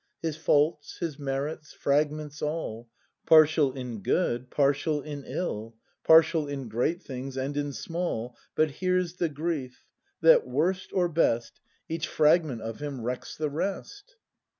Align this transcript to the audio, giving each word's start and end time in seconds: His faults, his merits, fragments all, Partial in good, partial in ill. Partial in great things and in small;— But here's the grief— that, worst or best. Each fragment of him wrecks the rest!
His 0.23 0.35
faults, 0.35 0.97
his 0.97 1.19
merits, 1.19 1.73
fragments 1.73 2.41
all, 2.41 2.89
Partial 3.27 3.71
in 3.73 4.01
good, 4.01 4.49
partial 4.49 4.99
in 5.03 5.23
ill. 5.25 5.75
Partial 6.03 6.47
in 6.47 6.67
great 6.69 7.03
things 7.03 7.37
and 7.37 7.55
in 7.55 7.71
small;— 7.71 8.35
But 8.55 8.71
here's 8.71 9.17
the 9.17 9.29
grief— 9.29 9.85
that, 10.23 10.47
worst 10.47 10.91
or 10.91 11.07
best. 11.07 11.59
Each 11.87 12.07
fragment 12.07 12.63
of 12.63 12.79
him 12.79 13.01
wrecks 13.03 13.37
the 13.37 13.51
rest! 13.51 14.15